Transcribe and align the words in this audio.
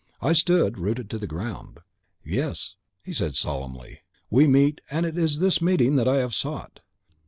I 0.19 0.33
stood 0.33 0.79
rooted 0.79 1.11
to 1.11 1.19
the 1.19 1.27
ground. 1.27 1.77
"'Yes,' 2.25 2.73
he 3.03 3.13
said 3.13 3.35
solemnly, 3.35 3.99
'we 4.31 4.47
meet, 4.47 4.81
and 4.89 5.05
it 5.05 5.15
is 5.15 5.37
this 5.37 5.61
meeting 5.61 5.95
that 5.97 6.07
I 6.07 6.15
have 6.17 6.33
sought. 6.33 6.79